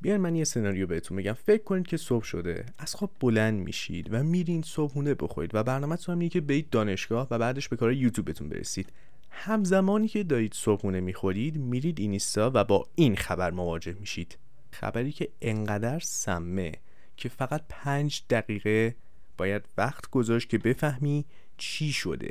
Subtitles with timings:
[0.00, 1.32] بیاین من یه سناریو بهتون بگم.
[1.32, 2.66] فکر کنید که صبح شده.
[2.78, 7.38] از خواب بلند میشید و میرین صبحونه بخورید و برنامه‌تون هم که برید دانشگاه و
[7.38, 8.92] بعدش به کار یوتیوبتون برسید.
[9.30, 14.38] همزمانی که دارید صبحونه می‌خورید میرید اینستا و با این خبر مواجه میشید.
[14.70, 16.72] خبری که انقدر سمه
[17.16, 18.96] که فقط پنج دقیقه
[19.38, 21.24] باید وقت گذاشت که بفهمی
[21.56, 22.30] چی شده.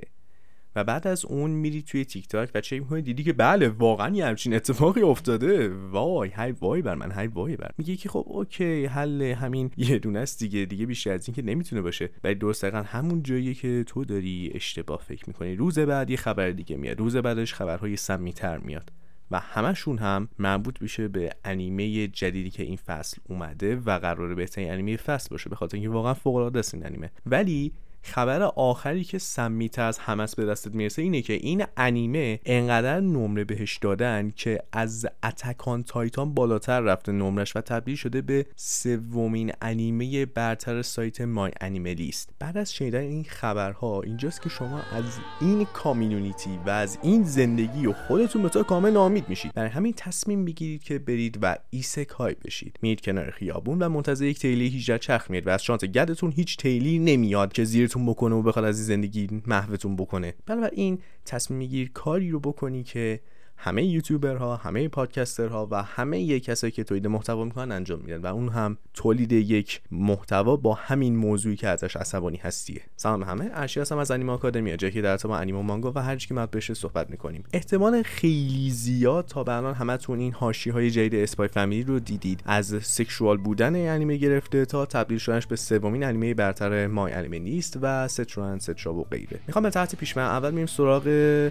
[0.76, 4.16] و بعد از اون میری توی تیک تاک و چک می‌کنی دیدی که بله واقعا
[4.16, 5.70] یه همچین اتفاقی افتاده.
[5.70, 9.72] وای های وای بر من های وای بر میگه که خب اوکی حل همین.
[9.78, 12.10] یه دونه است دیگه دیگه بیشتر از این که نمی‌تونه باشه.
[12.24, 15.56] ولی درست دقیقا همون جایی که تو داری اشتباه فکر می‌کنی.
[15.56, 17.00] روز بعد یه خبر دیگه میاد.
[17.00, 18.92] روز بعدش خبرهای سمیتر میاد.
[19.32, 24.72] و همشون هم مربوط میشه به انیمه جدیدی که این فصل اومده و قراره بهترین
[24.72, 25.50] انیمه فصل باشه.
[25.50, 27.12] به خاطر اینکه واقعا فوق العاده است این انیمه.
[27.26, 27.72] ولی
[28.04, 33.44] خبر آخری که سمیتر از همس به دستت می‌رسه اینه که این انیمه انقدر نمره
[33.44, 40.26] بهش دادن که از اتکان تایتان بالاتر رفته نمرش و تبدیل شده به سومین انیمه
[40.26, 45.04] برتر سایت مای انیمه لیست بعد از شنیدن این خبرها اینجاست که شما از
[45.42, 49.54] این community و از این زندگی و خودتون به طور کامل ناامید میشید.
[49.54, 52.80] برای همین تصمیم می‌گیرید که برید و isekai بشید.
[52.82, 56.58] میرید کنار خیابون و منتظر یک تریلی 18 چرخ میاد و از شانس گندتون هیچ
[56.58, 60.34] تریلی نمیاد که زیر بهتون بکنه و بخواد از زندگی محوتون بکنه.
[60.46, 63.20] بنابراین تصمیم میگیر کاری رو بکنی که
[63.62, 68.50] همه یوتیوبرها همه پادکسترها و همه کسایی که تولید محتوا می‌کنن انجام میدن و اون
[68.50, 72.82] هم تولید یک محتوا با همین موضوعی که ازش عصبانی هستیه.
[72.96, 73.50] سلام همه.
[73.54, 76.74] ارشی هستم از انیمه آکادمی جایی که درباره انیمه مانگا و هر که مربوط بشه
[76.74, 77.44] صحبت می‌کنیم.
[77.54, 82.42] احتمال خیلی زیاد تا به الان همتون این حاشیه های جدید Spy Family رو دیدید.
[82.46, 88.18] از sexual بودن انیمه گرفته تا تبدیل شدنش به سومین انیمه برتر MyAnimeList و et
[88.18, 89.40] cetera et cetera و غیره.
[89.48, 91.08] می‌خوام به ترتیب پیش اول میریم سراغ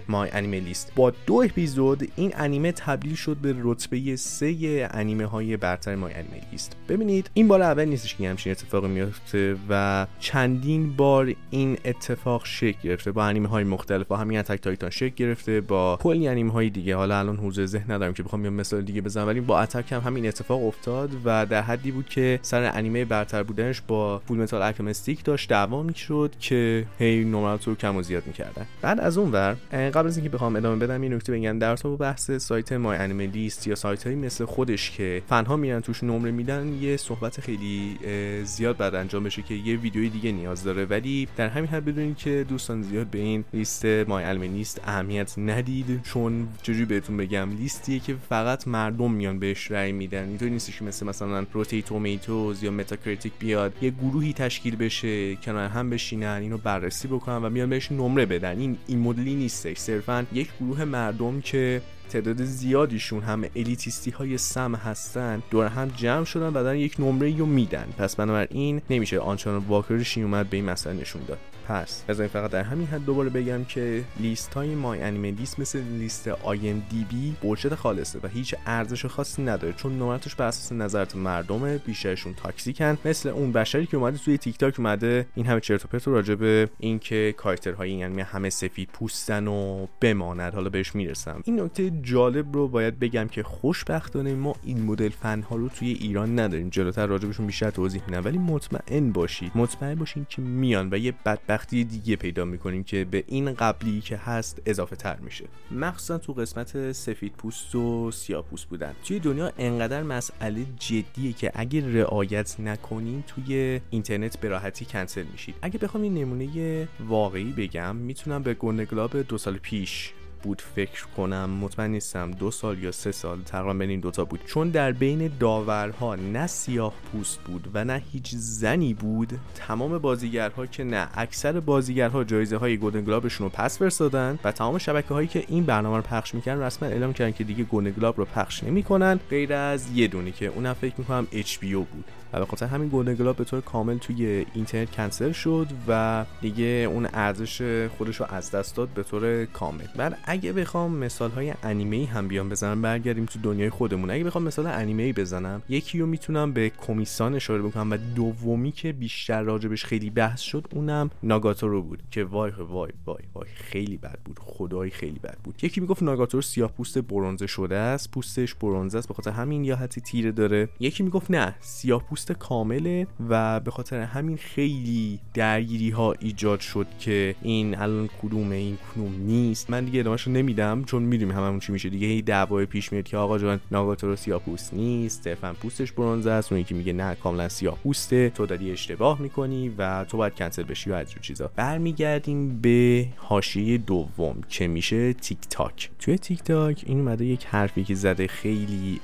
[0.07, 0.91] MyAnimeList.
[0.95, 7.29] با دو اپیزود این انیمه تبدیل شد به رتبه سه انیمه های برتر MyAnimeList ببینید
[7.33, 13.11] این بار اول نیستش که همچین اتفاقی میفته و چندین بار این اتفاق شکل گرفته.
[13.11, 16.95] با انیمه های مختلف با همین Attack Titan شکل گرفته با کلی انیمه های دیگه.
[16.95, 20.01] حالا الان حضور ذهن ندارم که بخوام یه مثال دیگه بزنم ولی با Attack هم
[20.01, 25.23] همین اتفاق افتاد و در حدی بود که سر انیمه برتر بودنش با Fullmetal Alchemist
[25.23, 28.65] داشت دعوا می‌شد که هی نمرات رو کم و زیاد می‌کردن.
[28.81, 31.59] بعد از اون ور قبل از اینکه بخوام ادامه بدم این نکته بگم.
[31.59, 36.31] در تو بحث سایت MyAnimeList یا سایت هایی مثل خودش که فنها میرن توش نمره
[36.31, 37.97] میدن یه صحبت خیلی
[38.43, 40.85] زیاد باید انجام بشه که یه ویدیوی دیگه نیاز داره.
[40.85, 46.47] ولی در همین حد بدونید که دوستان زیاد به این لیست MyAnimeList اهمیت ندید چون
[46.61, 50.27] چجوری بهتون بگم لیستیه که فقط مردم میان بهش رأی میدن.
[50.27, 55.69] اینطوری نیستش که مثل مثلا Rotten Tomatoes یا Metacritic بیاد یه گروهی تشکیل بشه کنار
[55.69, 58.59] هم بشینن اینو بررسی بکنن و میان بهش نمره بدن.
[58.59, 59.77] این این مدلی نیستش.
[59.77, 61.78] صرفا یک گروه مردم که
[62.09, 67.37] تعداد زیادیشون هم elitist های سم هستن دور هم جمع شدن و دارن یک نمره
[67.37, 67.87] رو میدن.
[67.97, 71.37] پس بنابراین نمیشه آنچنان واکنشی اومد به این مسئله نشون داد.
[71.67, 76.27] پس از این فقط در همین حد دوباره بگم که لیست های MyAnimeList مثل لیست
[76.27, 82.33] IMDb bullshit خالصه و هیچ ارزش خاصی نداره چون نمراتش بر اساس نظرات مردمه بیشترشون
[82.33, 82.97] toxic ان.
[83.05, 86.35] مثل اون بشری که اومده توی تیک تاک اومده این همه چرت و پرت راجع
[86.35, 90.53] به اینکه کاراکترهای این یعنی همه سفید پوستن و بماند.
[90.53, 91.41] حالا بهش می‌رسم.
[91.45, 95.91] این نکته جالب رو باید بگم که خوشبختانه ما این مدل فن ها رو توی
[95.91, 96.69] ایران نداریم.
[96.69, 98.25] جلوتر راجبشون بیشتر توضیح میدم.
[98.25, 103.23] ولی مطمئن باشید مطمئن باشین که میان و یه بدبختی دیگه پیدا می‌کنیم که به
[103.27, 105.45] این قبلی که هست اضافه تر میشه.
[105.71, 108.93] مخصوصا تو قسمت سفید پوست و سیاه پوست بودن.
[109.03, 115.55] توی دنیا انقدر مسئله جدیه که اگه رعایت نکنین توی اینترنت به راحتی کنسل میشید.
[115.61, 120.13] اگه بخوام این نمونه واقعی بگم می‌تونم به گلاب دو سال پیش
[120.43, 124.39] بود فکر کنم مطمئن نیستم دو سال یا سه سال تقریبا بین این دوتا بود.
[124.45, 130.65] چون در بین داورها نه سیاه پوست بود و نه هیچ زنی بود تمام بازیگرها
[130.65, 135.27] که نه اکثر بازیگرها جایزه های گلدن گلابشون رو پس فرستادن و تمام شبکه هایی
[135.27, 138.63] که این برنامه رو پخش می‌کنن رسما اعلام کردن که دیگه گلدن گلاب رو پخش
[138.63, 142.05] نمی‌کنن غیر از یه دونی که اونم فکر می‌کنم HBO بود.
[142.33, 146.65] و به خاطر همین گلدن گلاب به طور کامل توی اینترنت کنسل شد و دیگه
[146.65, 149.85] اون ارزش خودش رو از دست داد به طور کامل.
[149.95, 154.11] بعد اگه بخوام مثال های انیمه ای هم بیام بزنم برگردیم تو دنیای خودمون.
[154.11, 158.71] اگه بخوام مثال انیمه ای بزنم یکی رو می‌تونم به کمیسان اشاره بکنم و دومی
[158.71, 163.97] که بیشتر راجبش خیلی بحث شد اونم ناگاتورو بود که وای وای وای وای خیلی
[163.97, 164.39] بد بود.
[164.39, 165.63] خدای خیلی بد بود.
[165.63, 169.07] یکی می‌گفت ناگاتورو سیاه پوست برونزه شده است پوستش برونزه است.
[169.07, 170.69] به خاطر همین یا حتی تیره داره.
[170.79, 177.35] یکی می‌گفت نه سیاه کامله و به خاطر همین خیلی درگیری ها ایجاد شد که
[177.41, 179.69] این الان کدومه این کدوم نیست.
[179.69, 181.89] من دیگه ادامه ادامهشو نمیدم چون می‌دونیم هممون چی میشه.
[181.89, 186.27] دیگه هی دعوای پیش میاد که آقا جان ناگاتورو سیاه پوست نیست صرفا پوستش برونز
[186.27, 186.51] است.
[186.51, 190.63] اون یکی میگه نه کاملا سیاه پوسته تو داری اشتباه می‌کنی و تو باید کنسل
[190.63, 191.51] بشی و از چیزا.
[191.55, 197.83] برمیگردیم به حاشیه دوم که میشه تیک تاک توی تیک تاک این اومده یک حرفی
[197.83, 198.99] که زده خیلی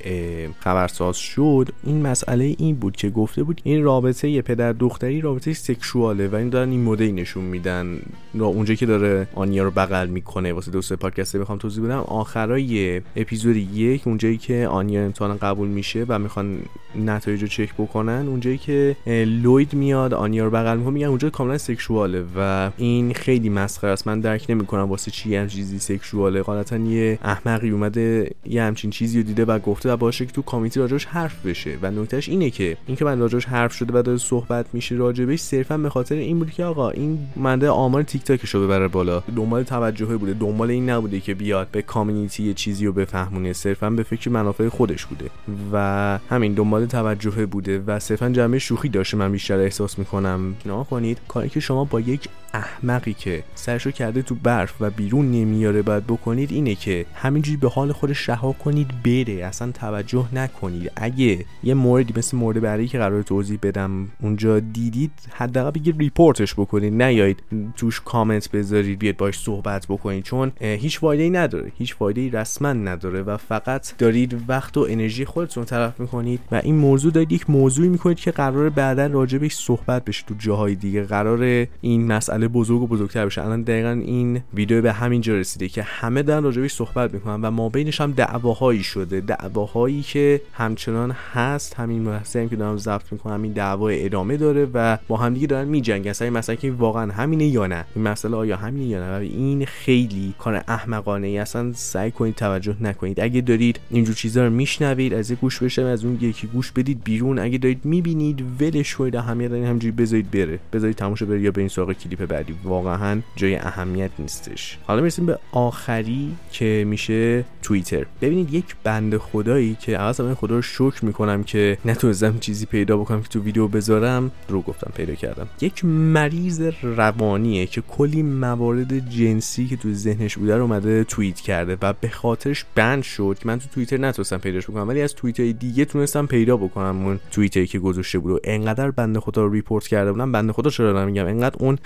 [0.60, 1.70] خبرساز شد.
[1.84, 6.36] این مسئله این بود که گفته بود این رابطه یه پدر دختری رابطه سکشواله و
[6.36, 8.00] این دارن این مدل نشون میدن.
[8.34, 13.56] اونجا که داره آنیا رو بغل می‌کنه واسه دوست پادکست بخوام توضیح بدم آخرای اپیزود
[13.56, 16.57] یک اونجایی که آنیا امتحان قبول میشه و می‌خوان
[17.06, 18.96] نتایج رو چک بکنن اونجایی که
[19.44, 24.07] لوید میاد آنیا رو بغل می‌کنه میگن اونجا کاملا سکشواله و این خیلی مسخره است.
[24.07, 26.42] من درک نمی‌کنم واسه چی هم چیزی سکشواله.
[26.42, 30.42] غالبا یه احمقی اومده یه همچین چیزی رو دیده و گفته و باشه که تو
[30.42, 31.78] کامیتی راجعش حرف بشه.
[31.81, 35.77] و نکتهش اینه که اینکه من راجعش حرف شده و داره صحبت میشه راجبش صرفا
[35.77, 39.24] به خاطر این بود که آقا این منده آمار تیک تاکش رو ببره بالا.
[39.36, 43.89] دنبال توجهه بوده دنبال این نبوده که بیاد به کامیونیتی یه چیزی رو بفهمونه صرفا
[43.89, 45.30] به فکر منافع خودش بوده.
[45.74, 50.56] و همین دنبال توجهه بوده و صرفا جمعه شوخی داشته من بیشتر احساس می‌کنم.
[50.65, 55.31] نه کنید کاری که شما با یک احمقی که سرشو کرده تو برف و بیرون
[55.31, 59.34] نمیاره باید بکنید اینه که همینجوری به حال خودش رها کنید بره.
[59.46, 60.92] اصلا توجه نکنید.
[60.96, 66.54] اگه یه موردی مثل مورد بعدی که قرار توضیح بدم اونجا دیدید حداقل بگید ریپورتش
[66.54, 67.02] بکنید.
[67.02, 67.44] نیایید
[67.78, 70.24] توش کامنت بذارید بیاد باش صحبت بکنید.
[70.24, 71.72] چون هیچ فایده ای نداره.
[71.78, 76.56] هیچ فایده ای رسما نداره و فقط دارید وقت و انرژی خودتون تلف می‌کنید و
[76.63, 81.04] این موضوع دارید یک موضوعی می‌کنید که قرار بعدا راجبش صحبت بشه تو جاهای دیگه.
[81.04, 83.45] قرار این مسئله بزرگ و بزرگتر بشه.
[83.45, 87.51] الان دقیقا این ویدیو به همین جا رسیده که همه دارن راجبش صحبت می‌کنن و
[87.51, 89.21] ما بینش هم دعواهایی شده.
[89.21, 91.74] دعواهایی که همچنان هست.
[91.74, 95.68] همین محصه هم که دارم ضبط می‌کنم این دعوا ادامه داره و با همدیگه دارن
[95.68, 96.13] میجنگن.
[96.13, 97.86] سر مثلا که واقعا همینه یا نه.
[97.95, 101.38] این مسئله آیا همینه یا نه؟ و این خیلی کار احمقانه ای.
[101.38, 103.19] اصلا سعی کنید توجه نکنید.
[103.19, 107.03] اگه دارید اینجور چیزا رو میشنوید از یک گوش بشه از اون یکی گوش بدید
[107.03, 107.39] بیرون.
[107.39, 109.15] اگه دارید می‌بینید ولش کنید.
[109.15, 110.59] اهمیت همینجوری بذارید بره.
[110.74, 112.56] بذارید تماشا بره یا به این سراغ کلیپ بعدی.
[112.64, 114.78] واقعا جای اهمیت نیستش.
[114.88, 118.06] حالا می‌رسیم به آخری که میشه توییتر.
[118.22, 122.98] ببینید یک بند خدایی که اول من خدا رو شکر می‌کنم که نتونستم چیزی پیدا
[122.98, 125.48] بکنم که تو ویدیو بذارم رو گفتم پیدا کردم.
[125.62, 131.78] یک مریض روانیه که کلی موارد جنسی که تو ذهنش بوده رو اومده توییت کرده
[131.81, 135.42] و به خاطرش ban شد که من تو توییتر نتونستم پیداش بکنم ولی از توییت
[135.42, 139.88] دیگه تونستم پیدا بکنم اون توییتری که گذاشته بود و انقدر بنده خدا رو report
[139.88, 140.31] کرده بودم.
[140.31, 141.78] بنده خدا چرا نمیگم انقدر اون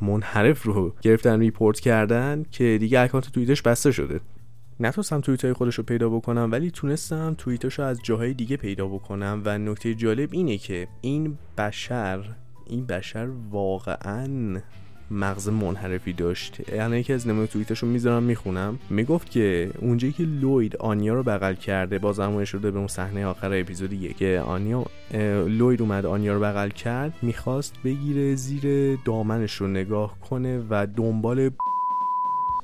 [0.00, 4.20] منحرف رو گرفتن report کردن که دیگه اکانت توییتش بسته شده.
[4.80, 8.86] نتونستم توییت های خودش رو پیدا بکنم ولی تونستم توییتش رو از جاهای دیگه پیدا
[8.86, 12.24] بکنم و نکته جالب اینه که این بشر
[12.66, 14.60] این بشر واقعا
[15.12, 16.60] مغز منحرفی داشت.
[16.72, 18.78] یعنی یکی از نمونه توییتش رو می‌ذارم می‌خونم.
[18.90, 23.26] می‌گفت که اونجایی که لوید آنیا رو بغل کرده باز همون شده به اون صحنه
[23.26, 24.16] آخر اپیزود یک.
[24.16, 24.84] که آنیا
[25.46, 31.50] لوید اومد آنیا رو بغل کرد می‌خواست بگیره زیر دامنش رو نگاه کنه و دنبال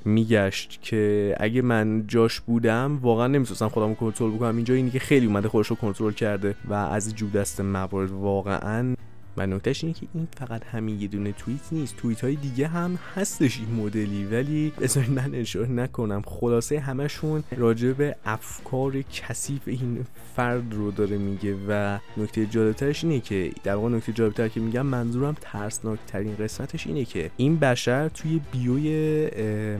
[0.04, 4.56] میگشت که اگه من جاش بودم واقعا نمی‌تونستم خودم کنترل بکنم.
[4.56, 8.94] اینجا اینی که خیلی اومده خودش رو کنترل کرده و از جو دست موارد واقعا
[9.38, 11.96] و نکتهش اینه که این فقط همین یه دونه توییت نیست.
[11.96, 16.22] توییت های دیگه هم هستش این مدلی ولی بذارید من اشاره نکنم.
[16.26, 20.04] خلاصه همشون راجع به افکار کثیف این
[20.36, 24.86] فرد رو داره میگه و نکته جالبترش اینه که در واقع نکته جالبتر که میگم
[24.86, 29.28] منظورم ترسناک ترین قسمتش اینه که این بشر توی bio ی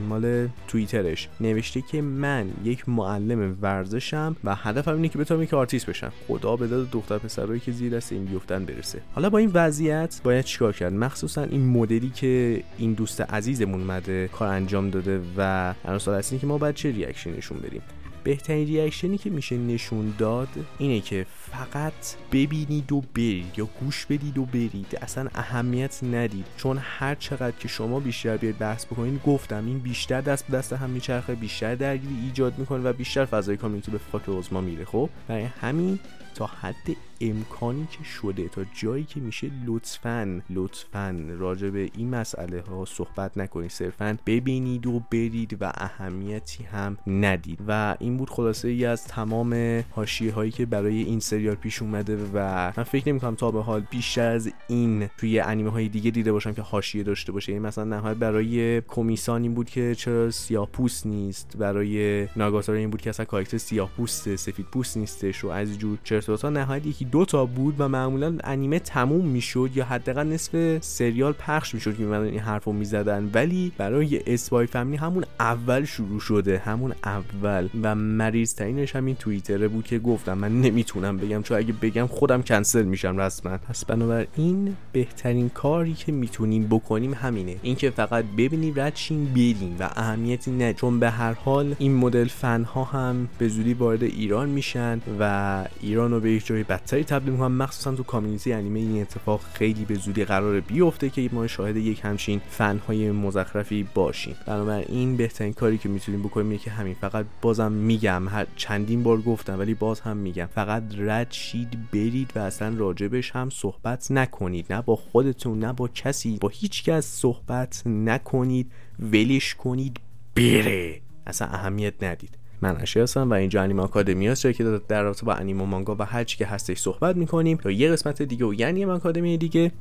[0.09, 5.85] مال توییترش نوشته که من یک معلم ورزشم و هدفم اینه که بتونم یک آرتیست
[5.85, 6.11] بشم.
[6.27, 9.01] خدا به داد دختر پسرایی که زیر دست این بیفتن برسه.
[9.15, 14.27] حالا با این وضعیت باید چیکار کرد؟ مخصوصا این مدلی که این دوست عزیزمون اومده
[14.27, 17.81] کار انجام داده و الان سوال که ما باید چه reaction نشون بدیم؟
[18.23, 21.93] بهترین ریاکشنی که میشه نشون داد اینه که فقط
[22.31, 24.97] ببینید و برید یا گوش بدید و برید.
[25.01, 26.45] اصلا اهمیت ندید.
[26.57, 30.73] چون هر چقدر که شما بیشتر بیاید بحث بکنید گفتم این بیشتر دست به دست
[30.73, 34.85] هم میچرخه بیشتر درگیری ایجاد می‌کنه و بیشتر فضای کامیونیتی به فاک عظما میره.
[34.85, 35.99] خب؟ برای همین
[36.35, 42.61] تا حد امکانی که شده تا جایی که میشه لطفا لطفا راجع به این مسئله
[42.61, 43.71] ها صحبت نکنید.
[43.71, 47.59] صرفا ببینید و برید و اهمیتی هم ندید.
[47.67, 52.17] و این بود خلاصه ای از تمام حاشیه هایی که برای این سریال پیش اومده
[52.33, 52.37] و
[52.77, 56.31] من فکر نمی کنم تا به حال بیشتر از این توی انیمه های دیگه دیده
[56.31, 57.51] باشم که حاشیه داشته باشه.
[57.51, 61.57] این مثلا نهایت برای کمیسان این بود که چرا سیاه پوست نیست.
[61.57, 65.97] برای ناگاتارا این بود که اصلا کاراکتر سیاه پوست سفید پوست نیستش و از جور
[66.03, 70.77] چرت اپیزودها نهایت یکی دو تا بود و معمولا انیمه تموم می‌شد یا حداقل نصف
[70.81, 73.29] سریال پخش می‌شد که من این حرفو می‌زدن.
[73.33, 77.69] ولی برای اسپای فامیلی همون اول شروع شده همون اول.
[77.81, 82.41] و مریض ترینش همین توییتره بود که گفتم من نمی‌تونم بگم چون اگه بگم خودم
[82.41, 83.57] کنسل میشم رسما.
[83.57, 87.55] پس بنابراین بهترین کاری که می‌تونیم بکنیم همینه.
[87.61, 88.97] اینکه فقط ببینیم رد
[89.35, 90.73] بریم و اهمیتی نه.
[90.73, 95.65] چون به هر حال این مدل فن ها هم به زودی وارد ایران میشن و
[95.81, 96.63] ایران رو به یک جای
[96.99, 101.29] بدتری تبدیل می‌کنن مخصوصا تو کامیونیتی انیمه این اتفاق خیلی به زودی قرار بیفته که
[101.33, 104.35] ما شاهد یک همچین فن های مزخرفی باشیم.
[104.45, 108.27] بنابراین بهترین کاری که می‌تونیم بکنیم که همین فقط بازم میگم.
[108.27, 110.45] هر چندین بار گفتم ولی باز هم میگم.
[110.45, 114.73] فقط رد شید برید و اصلا راجبش هم صحبت نکنید.
[114.73, 116.37] نه با خودتون نه با کسی.
[116.41, 118.71] با هیچ کس صحبت نکنید.
[118.99, 119.99] ولش کنید
[120.35, 121.01] بره.
[121.27, 122.38] اصلا اهمیت ندید.
[122.61, 126.03] من اشی هستم و اینجا انیمه آکادمی هست که در رابطه با انیمه مانگا و
[126.03, 127.57] هر چی که هستش صحبت می‌کنیم.
[127.57, 129.71] تا یه قسمت دیگه و یعنی آکادمی دیگه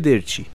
[0.00, 0.44] درچی.